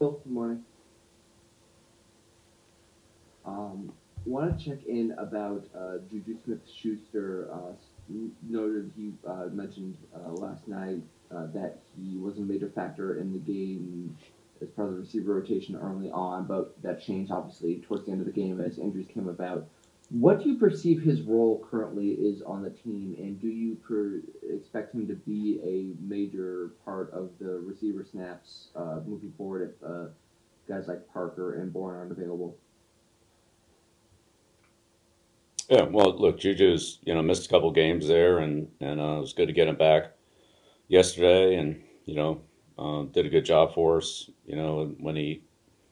Bill, 0.00 0.12
good 0.12 0.32
morning. 0.32 0.64
Um, 3.44 3.92
want 4.24 4.58
to 4.58 4.64
check 4.64 4.86
in 4.86 5.12
about 5.18 5.66
uh, 5.76 5.98
Juju 6.10 6.38
Smith-Schuster. 6.42 7.50
Uh, 7.52 7.72
noted 8.48 8.90
he 8.96 9.12
uh, 9.28 9.48
mentioned 9.52 9.98
uh, 10.16 10.30
last 10.30 10.66
night 10.66 11.02
uh, 11.30 11.48
that 11.52 11.80
he 12.00 12.16
was 12.16 12.38
a 12.38 12.40
major 12.40 12.70
factor 12.74 13.18
in 13.18 13.30
the 13.34 13.38
game 13.38 14.16
as 14.62 14.70
part 14.70 14.88
of 14.88 14.94
the 14.94 15.00
receiver 15.00 15.34
rotation 15.34 15.76
early 15.76 16.10
on, 16.10 16.46
but 16.46 16.80
that 16.82 17.02
changed 17.02 17.30
obviously 17.30 17.76
towards 17.86 18.06
the 18.06 18.12
end 18.12 18.22
of 18.22 18.26
the 18.26 18.32
game 18.32 18.58
as 18.58 18.78
injuries 18.78 19.06
came 19.12 19.28
about. 19.28 19.66
What 20.10 20.42
do 20.42 20.48
you 20.48 20.58
perceive 20.58 21.02
his 21.02 21.22
role 21.22 21.64
currently 21.70 22.08
is 22.08 22.42
on 22.42 22.62
the 22.62 22.70
team, 22.70 23.14
and 23.18 23.40
do 23.40 23.46
you 23.46 23.76
per- 23.76 24.22
expect 24.52 24.92
him 24.92 25.06
to 25.06 25.14
be 25.14 25.60
a 25.62 26.02
major 26.02 26.72
part 26.84 27.12
of 27.12 27.30
the 27.38 27.60
receiver 27.60 28.04
snaps 28.04 28.68
uh, 28.74 29.00
moving 29.06 29.32
forward 29.38 29.70
if 29.70 29.88
uh, 29.88 30.06
guys 30.68 30.88
like 30.88 31.06
Parker 31.12 31.60
and 31.60 31.72
Bourne 31.72 31.96
aren't 31.96 32.10
available? 32.10 32.56
Yeah, 35.68 35.82
well, 35.82 36.18
look, 36.18 36.40
Juju's, 36.40 36.98
you 37.04 37.14
know, 37.14 37.22
missed 37.22 37.46
a 37.46 37.48
couple 37.48 37.70
games 37.70 38.08
there, 38.08 38.38
and 38.38 38.68
and 38.80 39.00
uh, 39.00 39.18
it 39.18 39.20
was 39.20 39.32
good 39.32 39.46
to 39.46 39.52
get 39.52 39.68
him 39.68 39.76
back 39.76 40.10
yesterday, 40.88 41.54
and 41.54 41.80
you 42.06 42.16
know, 42.16 42.40
uh, 42.76 43.02
did 43.12 43.26
a 43.26 43.30
good 43.30 43.44
job 43.44 43.74
for 43.74 43.98
us. 43.98 44.28
You 44.44 44.56
know, 44.56 44.92
when 44.98 45.14
he 45.14 45.42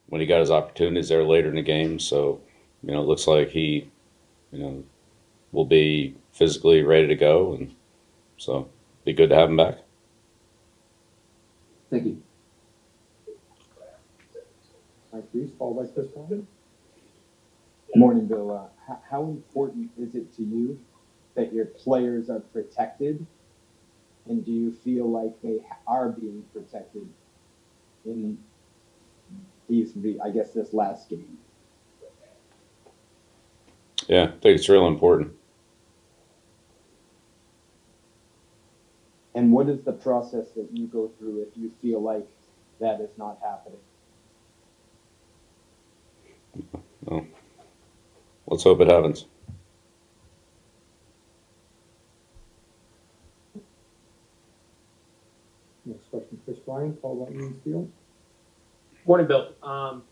when 0.06 0.20
he 0.20 0.26
got 0.26 0.40
his 0.40 0.50
opportunities 0.50 1.08
there 1.08 1.22
later 1.22 1.48
in 1.50 1.54
the 1.54 1.62
game, 1.62 2.00
so 2.00 2.40
you 2.82 2.92
know, 2.92 3.00
it 3.00 3.06
looks 3.06 3.28
like 3.28 3.50
he, 3.50 3.90
you 4.52 4.58
know, 4.58 4.84
will 5.52 5.64
be 5.64 6.16
physically 6.32 6.82
ready 6.82 7.06
to 7.08 7.14
go, 7.14 7.54
and 7.54 7.74
so 8.36 8.68
be 9.04 9.12
good 9.12 9.30
to 9.30 9.34
have 9.34 9.50
him 9.50 9.56
back. 9.56 9.78
Thank 11.90 12.04
you. 12.04 12.22
Mike 15.12 15.24
Reiss, 15.32 15.50
followed 15.58 15.86
by 15.86 15.92
Chris 15.92 16.08
Bond. 16.08 16.46
Morning, 17.94 18.26
Bill. 18.26 18.52
Uh, 18.52 18.66
how, 18.86 19.00
how 19.10 19.22
important 19.24 19.90
is 19.98 20.14
it 20.14 20.34
to 20.36 20.42
you 20.42 20.78
that 21.34 21.52
your 21.52 21.64
players 21.64 22.28
are 22.28 22.40
protected? 22.40 23.24
And 24.26 24.44
do 24.44 24.52
you 24.52 24.72
feel 24.72 25.10
like 25.10 25.40
they 25.42 25.60
are 25.86 26.10
being 26.10 26.44
protected 26.52 27.08
in 28.04 28.38
these, 29.68 29.94
I 30.22 30.30
guess, 30.30 30.52
this 30.52 30.74
last 30.74 31.08
game? 31.08 31.38
Yeah, 34.08 34.24
I 34.24 34.26
think 34.28 34.58
it's 34.58 34.68
real 34.68 34.86
important. 34.88 35.32
And 39.34 39.52
what 39.52 39.68
is 39.68 39.82
the 39.84 39.92
process 39.92 40.46
that 40.56 40.68
you 40.72 40.86
go 40.86 41.10
through 41.18 41.42
if 41.42 41.48
you 41.56 41.70
feel 41.80 42.02
like 42.02 42.26
that 42.80 43.00
is 43.00 43.10
not 43.16 43.38
happening? 43.42 43.78
Let's 48.46 48.64
hope 48.64 48.80
it 48.80 48.88
happens. 48.88 49.26
Next 55.84 56.10
question, 56.10 56.40
Chris 56.44 56.58
Bryan, 56.58 56.96
followed 57.00 57.26
by 57.26 57.32
Ian 57.34 57.60
Steele. 57.60 57.88
Morning, 59.06 59.26
Bill. 59.26 59.52
Um, 59.62 60.02
just 60.02 60.07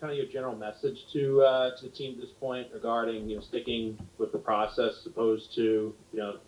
kind 0.00 0.10
of 0.12 0.16
your 0.16 0.26
general 0.26 0.56
message 0.56 1.06
to 1.12 1.42
uh, 1.42 1.76
to 1.76 1.84
the 1.84 1.90
team 1.90 2.14
at 2.14 2.20
this 2.20 2.30
point 2.40 2.68
regarding 2.72 3.28
you 3.28 3.36
know 3.36 3.42
sticking 3.42 3.98
with 4.18 4.32
the 4.32 4.38
process, 4.38 4.98
as 5.00 5.06
opposed 5.06 5.54
to 5.54 5.94
you 6.12 6.18
know 6.18 6.38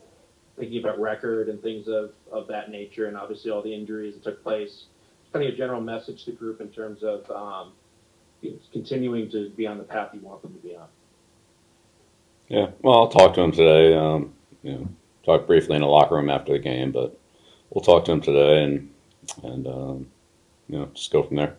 thinking 0.58 0.82
about 0.82 0.98
record 1.00 1.48
and 1.48 1.62
things 1.62 1.86
of 1.88 2.12
of 2.30 2.46
that 2.48 2.70
nature, 2.70 3.06
and 3.06 3.16
obviously 3.16 3.50
all 3.50 3.62
the 3.62 3.74
injuries 3.74 4.14
that 4.14 4.24
took 4.24 4.42
place. 4.42 4.86
Kind 5.32 5.44
of 5.44 5.50
your 5.50 5.58
general 5.58 5.80
message 5.80 6.24
to 6.24 6.30
the 6.30 6.36
group 6.36 6.60
in 6.60 6.68
terms 6.68 7.02
of 7.02 7.30
um, 7.30 7.72
continuing 8.70 9.30
to 9.30 9.50
be 9.50 9.66
on 9.66 9.78
the 9.78 9.84
path 9.84 10.10
you 10.12 10.20
want 10.20 10.42
them 10.42 10.52
to 10.52 10.58
be 10.58 10.76
on. 10.76 10.88
Yeah, 12.48 12.66
well, 12.82 12.98
I'll 12.98 13.08
talk 13.08 13.34
to 13.34 13.40
him 13.40 13.52
today. 13.52 13.94
Um, 13.96 14.34
you 14.62 14.72
know, 14.72 14.88
talk 15.24 15.46
briefly 15.46 15.76
in 15.76 15.80
the 15.80 15.88
locker 15.88 16.16
room 16.16 16.28
after 16.28 16.52
the 16.52 16.58
game, 16.58 16.92
but 16.92 17.18
we'll 17.70 17.82
talk 17.82 18.04
to 18.06 18.12
him 18.12 18.20
today 18.20 18.62
and 18.62 18.90
and 19.42 19.66
um, 19.66 20.10
you 20.68 20.78
know 20.78 20.90
just 20.94 21.10
go 21.12 21.22
from 21.22 21.36
there. 21.36 21.56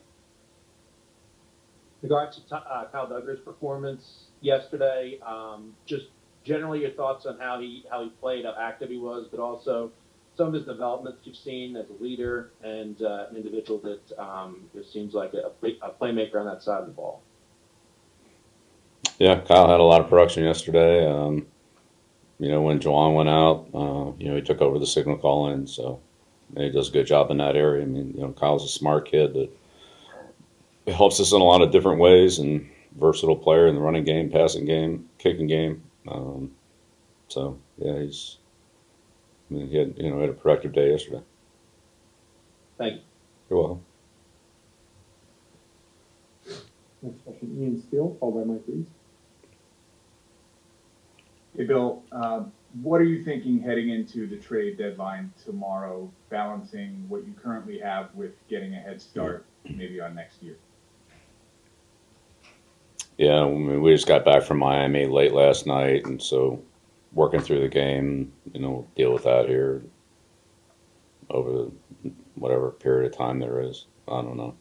Regards 2.04 2.40
to 2.50 2.56
uh, 2.56 2.86
Kyle 2.92 3.08
Dugger's 3.08 3.40
performance 3.40 4.26
yesterday, 4.42 5.20
um, 5.26 5.74
just 5.86 6.08
generally 6.44 6.82
your 6.82 6.92
thoughts 6.92 7.26
on 7.26 7.40
how 7.40 7.60
he 7.62 7.86
how 7.90 8.04
he 8.04 8.10
played, 8.10 8.44
how 8.44 8.54
active 8.60 8.90
he 8.90 8.98
was, 8.98 9.28
but 9.32 9.40
also 9.40 9.90
some 10.36 10.48
of 10.48 10.54
his 10.54 10.66
developments 10.66 11.20
you've 11.24 11.38
seen 11.38 11.78
as 11.78 11.86
a 11.90 12.04
leader 12.04 12.52
and 12.64 13.02
uh, 13.02 13.28
an 13.30 13.38
individual 13.38 13.80
that 13.80 14.20
um, 14.22 14.62
just 14.76 14.92
seems 14.92 15.14
like 15.14 15.32
a, 15.34 15.52
a 15.86 15.92
playmaker 15.92 16.36
on 16.36 16.46
that 16.46 16.62
side 16.62 16.82
of 16.82 16.88
the 16.88 16.92
ball. 16.92 17.22
Yeah, 19.18 19.40
Kyle 19.40 19.70
had 19.70 19.80
a 19.80 19.84
lot 19.84 20.02
of 20.02 20.10
production 20.10 20.44
yesterday. 20.44 21.06
Um, 21.06 21.46
you 22.40 22.50
know, 22.50 22.62
when 22.62 22.80
Ja'Whaun 22.80 23.16
went 23.16 23.30
out, 23.30 23.68
uh, 23.74 24.12
you 24.20 24.30
know, 24.30 24.36
he 24.36 24.42
took 24.42 24.60
over 24.60 24.80
the 24.80 24.88
signal 24.88 25.18
calling, 25.18 25.68
so 25.68 26.02
he 26.58 26.70
does 26.70 26.90
a 26.90 26.92
good 26.92 27.08
job 27.08 27.32
in 27.32 27.38
that 27.38 27.56
area. 27.56 27.84
I 27.84 27.86
mean, 27.86 28.14
you 28.16 28.22
know, 28.22 28.34
Kyle's 28.34 28.66
a 28.66 28.68
smart 28.68 29.10
kid 29.10 29.34
that 29.36 29.50
helps 30.88 31.20
us 31.20 31.32
in 31.32 31.42
a 31.42 31.44
lot 31.44 31.62
of 31.62 31.72
different 31.72 32.00
ways 32.00 32.40
and 32.40 32.70
versatile 33.00 33.36
player 33.36 33.68
in 33.68 33.76
the 33.76 33.82
running 33.82 34.04
game, 34.04 34.30
passing 34.30 34.66
game, 34.66 35.10
kicking 35.18 35.48
game. 35.48 35.84
Um, 36.08 36.52
so 37.28 37.58
yeah, 37.78 38.00
he's. 38.00 38.38
I 39.50 39.56
mean, 39.56 39.70
he 39.70 39.78
had 39.78 39.96
you 39.98 40.10
know 40.10 40.20
had 40.20 40.30
a 40.30 40.34
productive 40.34 40.74
day 40.74 40.92
yesterday. 40.92 41.22
Thank 42.78 42.96
you. 42.96 43.02
You're 43.50 43.60
welcome. 43.60 43.86
Next 47.02 47.24
question, 47.24 47.58
Ian 47.60 47.84
Steele, 47.88 48.16
followed 48.20 48.46
by 48.46 48.54
Mike 48.54 48.62
Reiss. 48.68 48.88
Hey, 51.56 51.66
Bill, 51.66 52.02
uh, 52.12 52.46
what 52.82 53.00
are 53.00 53.06
you 53.06 53.24
thinking 53.24 53.60
heading 53.60 53.90
into 53.90 54.26
the 54.26 54.38
trade 54.38 54.78
deadline 54.78 55.32
tomorrow, 55.44 56.10
balancing 56.30 57.06
what 57.10 57.28
you 57.28 57.34
currently 57.34 57.78
have 57.80 58.14
with 58.16 58.32
getting 58.48 58.74
a 58.74 58.80
head 58.80 59.02
start 59.02 59.46
maybe 59.66 60.00
on 60.00 60.16
next 60.16 60.42
year? 60.42 60.58
Yeah, 63.18 63.42
I 63.42 63.46
mean, 63.46 63.82
we 63.82 63.94
just 63.94 64.08
got 64.08 64.26
back 64.26 64.44
from 64.44 64.58
Miami 64.58 65.06
late 65.06 65.34
last 65.34 65.68
night, 65.68 66.06
and 66.06 66.22
so 66.22 66.64
working 67.14 67.40
through 67.40 67.62
the 67.62 67.70
game, 67.70 68.34
you 68.54 68.60
know, 68.60 68.88
deal 68.96 69.14
with 69.14 69.24
that 69.24 69.48
here 69.48 69.84
over 71.30 71.68
whatever 72.36 72.72
period 72.72 73.12
of 73.12 73.18
time 73.18 73.40
there 73.40 73.62
is. 73.62 73.86
I 74.08 74.22
don't 74.22 74.38
know. 74.38 74.56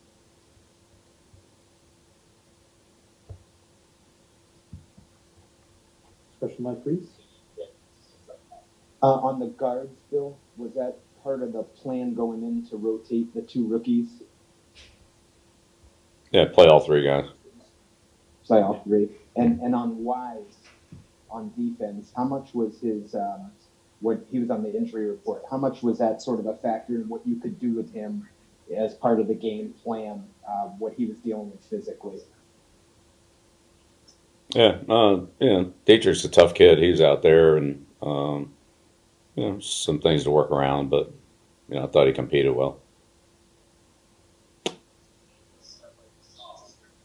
Next 6.30 6.38
question, 6.38 6.64
Mike 6.64 6.82
Reiss. 6.84 7.06
Uh, 9.02 9.14
on 9.14 9.40
the 9.40 9.46
guards, 9.46 9.96
Bill, 10.10 10.38
was 10.56 10.74
that 10.74 10.96
part 11.24 11.42
of 11.42 11.52
the 11.52 11.62
plan 11.62 12.14
going 12.14 12.42
in 12.42 12.64
to 12.70 12.76
rotate 12.76 13.34
the 13.34 13.42
two 13.42 13.66
rookies? 13.66 14.22
Yeah, 16.30 16.44
play 16.52 16.66
all 16.66 16.80
three 16.80 17.04
guys. 17.04 17.26
Playoff 18.48 18.84
three. 18.84 19.08
And 19.36 19.60
and 19.60 19.74
on 19.74 20.02
Wise, 20.04 20.56
on 21.30 21.52
defense, 21.56 22.12
how 22.16 22.24
much 22.24 22.54
was 22.54 22.80
his 22.80 23.14
um, 23.14 23.50
what 24.00 24.24
he 24.30 24.38
was 24.38 24.50
on 24.50 24.62
the 24.62 24.74
injury 24.74 25.08
report? 25.08 25.42
How 25.50 25.56
much 25.56 25.82
was 25.82 25.98
that 25.98 26.20
sort 26.20 26.40
of 26.40 26.46
a 26.46 26.56
factor 26.56 26.94
in 26.94 27.08
what 27.08 27.26
you 27.26 27.36
could 27.36 27.58
do 27.58 27.72
with 27.72 27.92
him 27.92 28.28
as 28.76 28.94
part 28.94 29.20
of 29.20 29.28
the 29.28 29.34
game 29.34 29.74
plan? 29.82 30.24
Uh, 30.46 30.66
what 30.78 30.94
he 30.94 31.06
was 31.06 31.16
dealing 31.18 31.50
with 31.50 31.64
physically. 31.64 32.20
Yeah, 34.54 34.78
uh, 34.88 35.20
know, 35.40 35.72
Deatrich's 35.86 36.24
a 36.24 36.28
tough 36.28 36.54
kid. 36.54 36.78
He's 36.78 37.00
out 37.00 37.22
there, 37.22 37.56
and 37.56 37.86
um, 38.02 38.52
you 39.34 39.44
know, 39.44 39.60
some 39.60 39.98
things 39.98 40.24
to 40.24 40.30
work 40.30 40.50
around, 40.50 40.90
but 40.90 41.10
you 41.68 41.76
know, 41.76 41.84
I 41.84 41.86
thought 41.86 42.06
he 42.06 42.12
competed 42.12 42.54
well. 42.54 42.78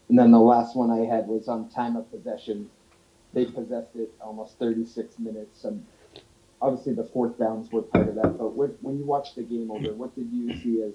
And 0.09 0.18
then 0.18 0.31
the 0.31 0.39
last 0.39 0.75
one 0.75 0.89
I 0.89 1.06
had 1.06 1.27
was 1.27 1.48
on 1.48 1.69
time 1.69 1.95
of 1.95 2.09
possession. 2.09 2.69
They 3.33 3.45
possessed 3.45 3.95
it 3.95 4.13
almost 4.21 4.57
36 4.57 5.19
minutes. 5.19 5.63
And 5.63 5.86
obviously 6.62 6.94
the 6.94 7.04
fourth 7.04 7.38
downs 7.38 7.71
were 7.71 7.81
part 7.81 8.07
of 8.07 8.15
that. 8.15 8.38
But 8.38 8.54
what, 8.54 8.81
when 8.81 8.98
you 8.98 9.06
watched 9.06 9.36
the 9.36 9.44
game 9.44 9.69
over, 9.69 9.94
what 9.94 10.15
did 10.15 10.31
you 10.31 10.56
see 10.57 10.81
as 10.81 10.94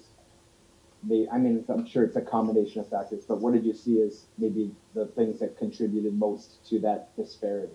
the? 1.05 1.29
I 1.31 1.39
mean, 1.39 1.65
I'm 1.69 1.87
sure 1.87 2.05
it's 2.05 2.17
a 2.17 2.23
combination 2.23 2.81
of 2.81 2.89
factors, 2.89 3.25
but 3.27 3.41
what 3.41 3.53
did 3.53 3.65
you 3.65 3.75
see 3.75 4.01
as 4.03 4.25
maybe 4.39 4.71
the 4.95 5.07
things 5.07 5.41
that 5.41 5.59
contributed 5.59 6.15
most 6.15 6.67
to 6.71 6.79
that 6.81 7.15
disparity? 7.17 7.73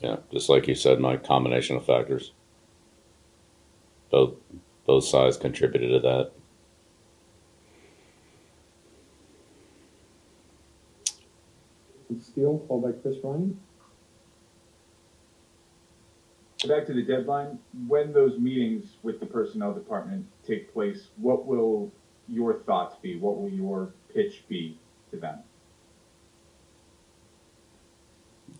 Yeah, 0.00 0.16
just 0.32 0.48
like 0.48 0.66
you 0.66 0.74
said, 0.74 0.98
my 0.98 1.16
combination 1.16 1.76
of 1.76 1.84
factors. 1.84 2.32
Both 4.10 4.34
both 4.86 5.04
sides 5.04 5.36
contributed 5.36 5.90
to 5.90 6.08
that. 6.08 6.32
Steele, 12.30 12.64
followed 12.68 12.82
by 12.82 12.92
Chris 13.02 13.16
Ryan. 13.22 13.58
Back 16.68 16.86
to 16.86 16.92
the 16.92 17.02
deadline, 17.02 17.58
when 17.88 18.12
those 18.12 18.38
meetings 18.38 18.84
with 19.02 19.18
the 19.18 19.26
personnel 19.26 19.72
department 19.72 20.26
take 20.46 20.72
place, 20.72 21.08
what 21.16 21.46
will 21.46 21.90
your 22.28 22.60
thoughts 22.60 22.96
be? 23.00 23.16
What 23.16 23.40
will 23.40 23.48
your 23.48 23.94
pitch 24.14 24.44
be 24.46 24.78
to 25.10 25.16
them? 25.16 25.38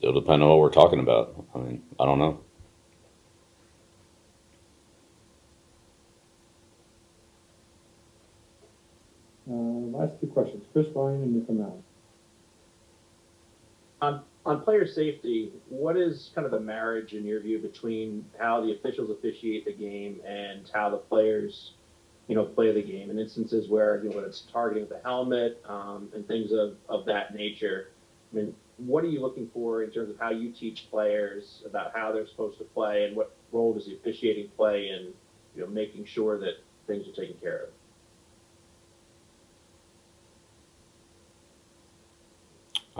It'll 0.00 0.18
depend 0.18 0.42
on 0.42 0.48
what 0.48 0.58
we're 0.58 0.70
talking 0.70 1.00
about. 1.00 1.44
I 1.54 1.58
mean, 1.58 1.82
I 1.98 2.06
don't 2.06 2.18
know. 2.18 2.40
Uh, 9.50 9.98
last 9.98 10.18
two 10.20 10.28
questions, 10.28 10.64
Chris 10.72 10.86
Ryan 10.94 11.22
and 11.22 11.34
Nick 11.34 11.50
O'Malley. 11.50 11.82
On, 14.02 14.22
on 14.46 14.62
player 14.62 14.86
safety, 14.86 15.52
what 15.68 15.96
is 15.96 16.30
kind 16.34 16.44
of 16.46 16.50
the 16.50 16.60
marriage 16.60 17.12
in 17.12 17.24
your 17.24 17.40
view 17.40 17.58
between 17.58 18.24
how 18.38 18.64
the 18.64 18.72
officials 18.72 19.10
officiate 19.10 19.66
the 19.66 19.72
game 19.72 20.20
and 20.26 20.70
how 20.72 20.88
the 20.88 20.96
players, 20.96 21.74
you 22.26 22.34
know, 22.34 22.44
play 22.44 22.72
the 22.72 22.82
game? 22.82 23.10
In 23.10 23.18
instances 23.18 23.68
where, 23.68 24.02
you 24.02 24.10
know, 24.10 24.20
it's 24.20 24.46
targeting 24.52 24.88
the 24.88 25.00
helmet 25.04 25.62
um, 25.68 26.08
and 26.14 26.26
things 26.26 26.52
of, 26.52 26.76
of 26.88 27.04
that 27.06 27.34
nature, 27.34 27.90
I 28.32 28.36
mean, 28.36 28.54
what 28.78 29.04
are 29.04 29.08
you 29.08 29.20
looking 29.20 29.50
for 29.52 29.82
in 29.82 29.90
terms 29.90 30.10
of 30.10 30.18
how 30.18 30.30
you 30.30 30.50
teach 30.52 30.88
players 30.90 31.62
about 31.66 31.92
how 31.94 32.12
they're 32.12 32.26
supposed 32.26 32.56
to 32.58 32.64
play 32.64 33.04
and 33.04 33.14
what 33.14 33.36
role 33.52 33.74
does 33.74 33.86
the 33.86 33.94
officiating 33.96 34.48
play 34.56 34.88
in, 34.88 35.12
you 35.54 35.62
know, 35.62 35.66
making 35.66 36.06
sure 36.06 36.38
that 36.38 36.54
things 36.86 37.06
are 37.06 37.12
taken 37.12 37.36
care 37.42 37.64
of? 37.64 37.68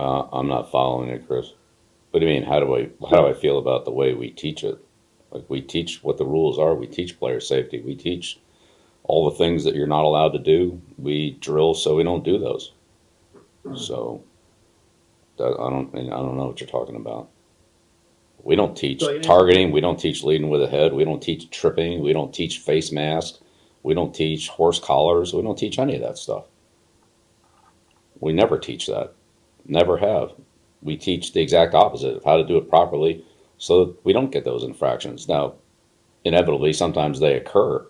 Uh, 0.01 0.27
I'm 0.33 0.47
not 0.47 0.71
following 0.71 1.09
it, 1.09 1.27
Chris. 1.27 1.53
What 2.09 2.21
do 2.21 2.25
you 2.25 2.33
mean? 2.33 2.41
How 2.41 2.59
do 2.59 2.75
I 2.75 2.89
how 3.07 3.21
do 3.21 3.27
I 3.27 3.33
feel 3.33 3.59
about 3.59 3.85
the 3.85 3.91
way 3.91 4.15
we 4.15 4.31
teach 4.31 4.63
it? 4.63 4.83
Like 5.29 5.47
we 5.47 5.61
teach 5.61 6.03
what 6.03 6.17
the 6.17 6.25
rules 6.25 6.57
are. 6.57 6.73
We 6.73 6.87
teach 6.87 7.19
player 7.19 7.39
safety. 7.39 7.81
We 7.81 7.95
teach 7.95 8.39
all 9.03 9.29
the 9.29 9.37
things 9.37 9.63
that 9.63 9.75
you're 9.75 9.85
not 9.85 10.03
allowed 10.03 10.31
to 10.31 10.39
do. 10.39 10.81
We 10.97 11.37
drill 11.39 11.75
so 11.75 11.95
we 11.95 12.03
don't 12.03 12.23
do 12.23 12.39
those. 12.39 12.71
So 13.75 14.23
that, 15.37 15.53
I 15.53 15.69
don't 15.69 15.95
I 15.95 16.09
don't 16.09 16.35
know 16.35 16.47
what 16.47 16.59
you're 16.59 16.67
talking 16.67 16.95
about. 16.95 17.29
We 18.41 18.55
don't 18.55 18.75
teach 18.75 19.03
targeting. 19.21 19.71
We 19.71 19.81
don't 19.81 19.99
teach 19.99 20.23
leading 20.23 20.49
with 20.49 20.63
a 20.63 20.67
head. 20.67 20.93
We 20.93 21.05
don't 21.05 21.21
teach 21.21 21.51
tripping. 21.51 22.01
We 22.01 22.11
don't 22.11 22.33
teach 22.33 22.57
face 22.57 22.91
mask. 22.91 23.35
We 23.83 23.93
don't 23.93 24.15
teach 24.15 24.47
horse 24.49 24.79
collars. 24.79 25.31
We 25.31 25.43
don't 25.43 25.59
teach 25.59 25.77
any 25.77 25.93
of 25.95 26.01
that 26.01 26.17
stuff. 26.17 26.45
We 28.19 28.33
never 28.33 28.57
teach 28.57 28.87
that. 28.87 29.13
Never 29.71 29.95
have. 29.95 30.33
We 30.81 30.97
teach 30.97 31.31
the 31.31 31.41
exact 31.41 31.73
opposite 31.73 32.17
of 32.17 32.25
how 32.25 32.35
to 32.35 32.43
do 32.43 32.57
it 32.57 32.67
properly 32.67 33.23
so 33.57 33.85
that 33.85 34.05
we 34.05 34.11
don't 34.11 34.29
get 34.29 34.43
those 34.43 34.65
infractions. 34.65 35.29
Now, 35.29 35.53
inevitably, 36.25 36.73
sometimes 36.73 37.21
they 37.21 37.37
occur, 37.37 37.87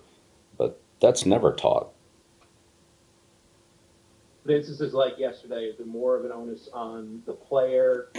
but 0.60 0.80
that's 1.00 1.26
never 1.26 1.52
taught. 1.52 1.90
But 4.46 4.54
instances 4.54 4.94
like 4.94 5.18
yesterday, 5.18 5.64
is 5.64 5.78
there 5.78 5.88
more 5.88 6.16
of 6.16 6.24
an 6.24 6.32
onus 6.32 6.70
on 6.72 7.24
the 7.26 7.34
player 7.34 8.10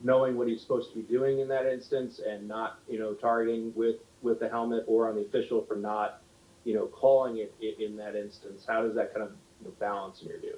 knowing 0.00 0.36
what 0.36 0.46
he's 0.46 0.60
supposed 0.60 0.92
to 0.92 0.96
be 0.96 1.02
doing 1.02 1.40
in 1.40 1.48
that 1.48 1.66
instance 1.66 2.20
and 2.24 2.46
not, 2.46 2.78
you 2.88 3.00
know, 3.00 3.14
targeting 3.14 3.72
with, 3.74 3.96
with 4.22 4.38
the 4.38 4.48
helmet 4.48 4.84
or 4.86 5.08
on 5.08 5.16
the 5.16 5.22
official 5.22 5.64
for 5.64 5.74
not, 5.74 6.22
you 6.62 6.74
know, 6.74 6.86
calling 6.86 7.38
it 7.38 7.52
in 7.80 7.96
that 7.96 8.14
instance? 8.14 8.64
How 8.64 8.82
does 8.82 8.94
that 8.94 9.12
kind 9.12 9.26
of 9.26 9.78
balance 9.80 10.22
in 10.22 10.28
your 10.28 10.38
view? 10.38 10.56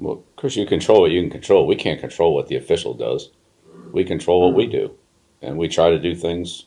Well, 0.00 0.14
of 0.14 0.36
course, 0.36 0.56
you 0.56 0.66
control 0.66 1.02
what 1.02 1.12
you 1.12 1.22
can 1.22 1.30
control. 1.30 1.66
We 1.68 1.76
can't 1.76 2.00
control 2.00 2.34
what 2.34 2.48
the 2.48 2.56
official 2.56 2.94
does. 2.94 3.30
We 3.92 4.04
control 4.04 4.42
what 4.42 4.56
we 4.56 4.66
do, 4.66 4.94
and 5.42 5.58
we 5.58 5.68
try 5.68 5.90
to 5.90 6.00
do 6.00 6.14
things 6.16 6.66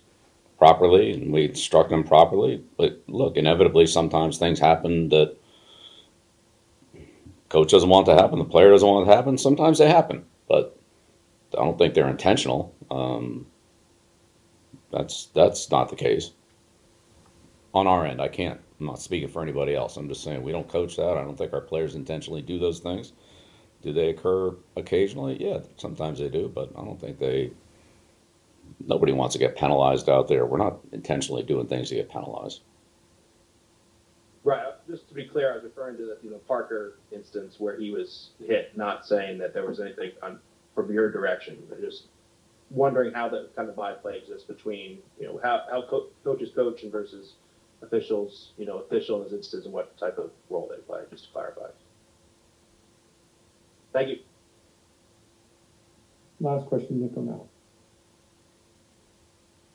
properly, 0.60 1.14
and 1.14 1.34
we 1.34 1.46
instruct 1.46 1.90
them 1.92 2.04
properly. 2.06 2.64
But 2.78 3.04
look, 3.08 3.38
inevitably, 3.38 3.88
sometimes 3.88 4.38
things 4.38 4.60
happen 4.60 5.10
that 5.10 5.38
coach 7.50 7.72
doesn't 7.72 7.90
want 7.90 8.08
to 8.08 8.16
happen, 8.16 8.40
the 8.40 8.46
player 8.46 8.72
doesn't 8.72 8.88
want 8.88 9.08
to 9.08 9.16
happen. 9.16 9.38
Sometimes 9.38 9.80
they 9.80 9.90
happen, 9.90 10.26
but 10.50 10.80
I 11.54 11.64
don't 11.64 11.78
think 11.78 11.96
they're 11.96 12.10
intentional. 12.10 12.76
Um, 12.92 13.48
that's 14.92 15.28
that's 15.34 15.72
not 15.72 15.90
the 15.90 15.96
case 15.98 16.32
on 17.74 17.88
our 17.88 18.06
end. 18.06 18.22
I 18.22 18.28
can't. 18.28 18.60
I'm 18.80 18.88
not 18.88 19.02
speaking 19.02 19.30
for 19.30 19.42
anybody 19.42 19.76
else. 19.76 19.98
I'm 19.98 20.10
just 20.10 20.24
saying 20.24 20.44
we 20.44 20.52
don't 20.52 20.70
coach 20.70 20.98
that. 20.98 21.18
I 21.18 21.24
don't 21.24 21.38
think 21.38 21.54
our 21.54 21.62
players 21.62 21.96
intentionally 21.96 22.42
do 22.42 22.60
those 22.60 22.80
things. 22.80 23.14
Do 23.84 23.92
they 23.92 24.10
occur 24.10 24.56
occasionally? 24.78 25.38
Yeah, 25.44 25.60
sometimes 25.76 26.20
they 26.20 26.30
do, 26.30 26.48
but 26.48 26.72
I 26.78 26.84
don't 26.84 27.00
think 27.00 27.20
they. 27.20 27.52
Nobody 28.86 29.12
wants 29.12 29.34
to 29.34 29.40
get 29.40 29.58
penalized 29.58 30.10
out 30.10 30.30
there. 30.30 30.46
We're 30.46 30.58
not 30.58 30.80
intentionally 30.94 31.44
doing 31.44 31.68
things 31.68 31.90
to 31.90 31.96
get 31.96 32.10
penalized. 32.10 32.62
Right. 34.46 34.66
Just 34.90 35.08
to 35.10 35.14
be 35.14 35.26
clear, 35.26 35.52
I 35.52 35.56
was 35.56 35.64
referring 35.66 35.98
to 35.98 36.06
the 36.06 36.18
you 36.24 36.32
know 36.32 36.38
Parker 36.48 36.98
instance 37.12 37.60
where 37.60 37.78
he 37.78 37.92
was 37.92 38.30
hit, 38.40 38.76
not 38.78 39.06
saying 39.06 39.38
that 39.40 39.54
there 39.54 39.68
was 39.68 39.82
anything 39.82 40.12
on, 40.22 40.40
from 40.74 40.92
your 40.92 41.12
direction, 41.12 41.62
but 41.70 41.82
just 41.82 42.06
wondering 42.70 43.14
how 43.14 43.28
that 43.30 43.54
kind 43.56 43.70
of 43.70 43.76
byplay 43.76 44.18
exists 44.18 44.46
between 44.46 45.00
you 45.20 45.28
know 45.28 45.40
how 45.44 45.62
how 45.70 45.84
co- 45.90 46.08
coaches 46.24 46.52
coach 46.56 46.84
and 46.84 46.92
versus 46.92 47.34
officials, 47.82 48.52
you 48.58 48.66
know, 48.66 48.78
official 48.80 49.18
in 49.18 49.24
this 49.26 49.34
instance 49.34 49.66
and 49.66 49.74
what 49.74 49.98
type 49.98 50.18
of 50.18 50.32
role 50.50 50.72
they 50.74 50.82
play. 50.84 51.02
Just 51.12 51.26
to 51.26 51.32
clarify. 51.32 51.68
Thank 53.94 54.10
you. 54.10 54.20
Last 56.40 56.66
question, 56.68 57.02
Nick 57.02 57.16
O'Malley. 57.16 57.48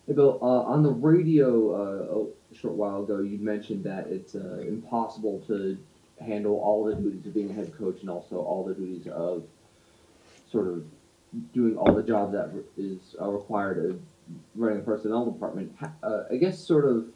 Hey, 0.06 0.14
Bill, 0.14 0.38
uh, 0.42 0.44
on 0.44 0.82
the 0.82 0.90
radio 0.90 1.74
uh, 1.74 2.52
a 2.52 2.54
short 2.54 2.74
while 2.74 3.04
ago, 3.04 3.20
you 3.20 3.38
mentioned 3.38 3.84
that 3.84 4.08
it's 4.08 4.34
uh, 4.34 4.58
impossible 4.66 5.42
to 5.46 5.78
handle 6.20 6.56
all 6.56 6.84
the 6.84 6.94
duties 6.94 7.24
of 7.26 7.34
being 7.34 7.50
a 7.50 7.52
head 7.52 7.72
coach 7.78 8.00
and 8.00 8.10
also 8.10 8.36
all 8.36 8.64
the 8.64 8.74
duties 8.74 9.06
of 9.06 9.44
sort 10.50 10.66
of 10.66 10.84
doing 11.52 11.76
all 11.76 11.94
the 11.94 12.02
job 12.02 12.32
that 12.32 12.50
is 12.76 13.14
uh, 13.20 13.28
required 13.28 13.90
of 13.90 14.00
running 14.56 14.78
a 14.78 14.82
personnel 14.82 15.30
department. 15.30 15.72
Uh, 16.02 16.24
I 16.30 16.36
guess 16.36 16.58
sort 16.58 16.86
of 16.86 17.06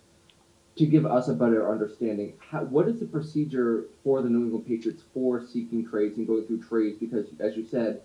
to 0.76 0.86
give 0.86 1.04
us 1.04 1.28
a 1.28 1.34
better 1.34 1.70
understanding, 1.70 2.34
how, 2.38 2.64
what 2.64 2.88
is 2.88 2.98
the 2.98 3.06
procedure 3.06 3.86
for 4.02 4.22
the 4.22 4.28
New 4.28 4.44
England 4.44 4.66
Patriots 4.66 5.02
for 5.12 5.44
seeking 5.46 5.86
trades 5.86 6.16
and 6.16 6.26
going 6.26 6.46
through 6.46 6.62
trades? 6.62 6.98
Because 6.98 7.26
as 7.40 7.56
you 7.56 7.66
said, 7.66 8.00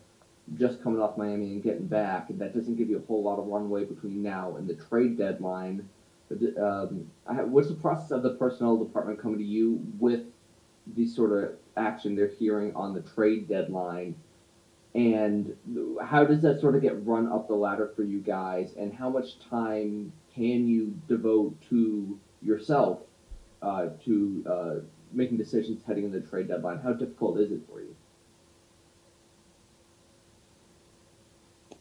just 0.55 0.81
coming 0.83 1.01
off 1.01 1.17
Miami 1.17 1.51
and 1.51 1.63
getting 1.63 1.87
back, 1.87 2.29
and 2.29 2.39
that 2.39 2.53
doesn't 2.53 2.75
give 2.75 2.89
you 2.89 2.97
a 2.97 3.05
whole 3.05 3.23
lot 3.23 3.39
of 3.39 3.47
runway 3.47 3.85
between 3.85 4.21
now 4.21 4.55
and 4.57 4.67
the 4.67 4.75
trade 4.75 5.17
deadline. 5.17 5.87
Um, 6.31 7.09
what's 7.25 7.69
the 7.69 7.75
process 7.75 8.11
of 8.11 8.23
the 8.23 8.35
personnel 8.35 8.77
department 8.77 9.21
coming 9.21 9.37
to 9.37 9.45
you 9.45 9.81
with 9.99 10.21
the 10.95 11.07
sort 11.07 11.31
of 11.31 11.55
action 11.75 12.15
they're 12.15 12.27
hearing 12.27 12.75
on 12.75 12.93
the 12.93 13.01
trade 13.01 13.47
deadline? 13.47 14.15
And 14.95 15.55
how 16.01 16.25
does 16.25 16.41
that 16.41 16.59
sort 16.59 16.75
of 16.75 16.81
get 16.81 17.05
run 17.05 17.31
up 17.31 17.47
the 17.47 17.53
ladder 17.55 17.91
for 17.95 18.03
you 18.03 18.19
guys? 18.19 18.73
And 18.77 18.93
how 18.93 19.09
much 19.09 19.39
time 19.49 20.11
can 20.33 20.67
you 20.67 20.99
devote 21.07 21.55
to 21.69 22.19
yourself 22.41 22.99
uh, 23.61 23.87
to 24.05 24.45
uh, 24.49 24.75
making 25.11 25.37
decisions 25.37 25.81
heading 25.85 26.05
into 26.05 26.19
the 26.19 26.27
trade 26.27 26.47
deadline? 26.47 26.79
How 26.79 26.93
difficult 26.93 27.39
is 27.39 27.51
it 27.51 27.61
for 27.69 27.81
you? 27.81 27.95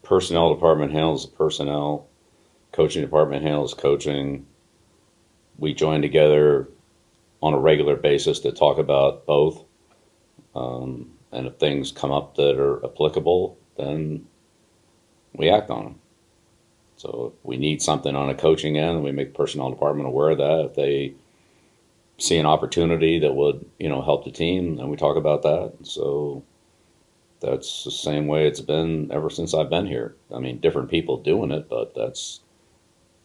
Personnel 0.03 0.55
department 0.55 0.93
handles 0.93 1.29
the 1.29 1.37
personnel. 1.37 2.07
Coaching 2.73 3.03
department 3.03 3.43
handles 3.43 3.75
coaching. 3.75 4.47
We 5.59 5.75
join 5.75 6.03
together 6.03 6.69
on 7.43 7.55
a 7.55 7.59
regular 7.59 7.97
basis 7.97 8.41
to 8.41 8.53
talk 8.53 8.79
about 8.79 9.27
both. 9.27 9.65
Um, 10.55 11.11
and 11.33 11.47
if 11.47 11.57
things 11.57 11.93
come 11.93 12.13
up 12.13 12.37
that 12.37 12.59
are 12.59 12.85
applicable, 12.85 13.59
then 13.77 14.27
we 15.35 15.51
act 15.51 15.71
on 15.71 15.85
them. 15.85 16.01
So 16.97 17.35
if 17.35 17.45
we 17.45 17.57
need 17.57 17.83
something 17.83 18.17
on 18.17 18.31
a 18.31 18.35
coaching 18.35 18.79
end, 18.79 19.05
we 19.05 19.13
make 19.13 19.33
the 19.33 19.39
personnel 19.39 19.71
department 19.71 20.09
aware 20.09 20.31
of 20.31 20.39
that. 20.39 20.67
If 20.71 20.75
they 20.75 21.15
see 22.19 22.39
an 22.39 22.47
opportunity 22.47 23.19
that 23.19 23.35
would, 23.35 23.65
you 23.79 23.89
know, 23.89 24.03
help 24.03 24.25
the 24.25 24.31
team, 24.31 24.77
then 24.77 24.89
we 24.89 24.97
talk 24.97 25.17
about 25.17 25.43
that. 25.43 25.75
So 25.83 26.43
that's 27.41 27.85
the 27.85 27.91
same 27.91 28.27
way 28.27 28.47
it's 28.47 28.61
been 28.61 29.11
ever 29.13 29.31
since 29.31 29.55
I've 29.55 29.71
been 29.71 29.87
here. 29.87 30.17
I 30.35 30.39
mean, 30.39 30.59
different 30.59 30.91
people 30.91 31.19
doing 31.19 31.51
it, 31.51 31.69
but 31.69 31.95
that's 31.95 32.41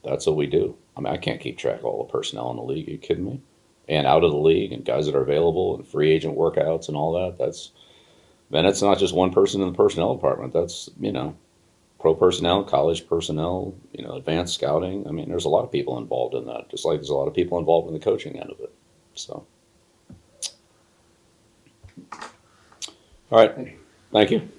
that's 0.03 0.25
what 0.25 0.35
we 0.35 0.47
do. 0.47 0.75
I 0.97 1.01
mean, 1.01 1.13
I 1.13 1.17
can't 1.17 1.39
keep 1.39 1.57
track 1.57 1.79
of 1.79 1.85
all 1.85 2.03
the 2.03 2.11
personnel 2.11 2.49
in 2.51 2.57
the 2.57 2.63
league. 2.63 2.87
Are 2.87 2.91
you 2.91 2.97
kidding 2.97 3.25
me? 3.25 3.41
And 3.87 4.07
out 4.07 4.23
of 4.23 4.31
the 4.31 4.37
league, 4.37 4.71
and 4.71 4.83
guys 4.83 5.05
that 5.05 5.15
are 5.15 5.21
available, 5.21 5.75
and 5.75 5.87
free 5.87 6.11
agent 6.11 6.37
workouts, 6.37 6.87
and 6.87 6.97
all 6.97 7.13
that. 7.13 7.37
That's 7.37 7.71
then 8.49 8.65
it's 8.65 8.81
not 8.81 8.99
just 8.99 9.13
one 9.13 9.31
person 9.31 9.61
in 9.61 9.71
the 9.71 9.77
personnel 9.77 10.15
department. 10.15 10.53
That's 10.53 10.89
you 10.99 11.11
know, 11.11 11.35
pro 12.01 12.15
personnel, 12.15 12.63
college 12.63 13.07
personnel, 13.07 13.75
you 13.93 14.03
know, 14.03 14.15
advanced 14.15 14.55
scouting. 14.55 15.07
I 15.07 15.11
mean, 15.11 15.29
there's 15.29 15.45
a 15.45 15.49
lot 15.49 15.63
of 15.63 15.71
people 15.71 15.97
involved 15.97 16.35
in 16.35 16.45
that. 16.45 16.69
Just 16.69 16.83
like 16.83 16.97
there's 16.97 17.09
a 17.09 17.15
lot 17.15 17.27
of 17.27 17.33
people 17.33 17.59
involved 17.59 17.87
in 17.87 17.93
the 17.93 17.99
coaching 17.99 18.39
end 18.39 18.49
of 18.49 18.59
it. 18.59 18.73
So, 19.13 19.45
all 22.11 22.19
right, 23.31 23.77
thank 24.11 24.31
you. 24.31 24.49